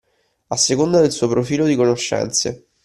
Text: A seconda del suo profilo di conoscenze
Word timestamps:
A 0.49 0.57
seconda 0.57 0.99
del 0.99 1.11
suo 1.11 1.27
profilo 1.27 1.65
di 1.67 1.75
conoscenze 1.75 2.65